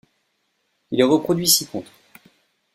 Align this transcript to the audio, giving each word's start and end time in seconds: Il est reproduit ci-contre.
Il 0.89 0.99
est 0.99 1.03
reproduit 1.03 1.47
ci-contre. 1.47 1.91